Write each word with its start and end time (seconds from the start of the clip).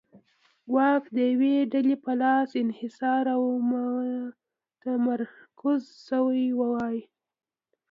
واک 0.75 1.03
د 1.15 1.17
یوې 1.31 1.55
ډلې 1.71 1.95
په 2.03 2.11
لاس 2.21 2.49
انحصار 2.63 3.23
او 3.35 3.43
متمرکز 3.71 5.83
شوی 6.07 6.45
وای. 6.59 6.97